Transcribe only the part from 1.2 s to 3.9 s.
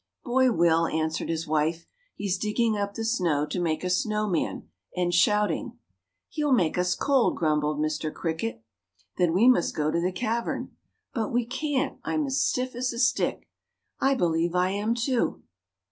his wife. "He's digging up the snow to make a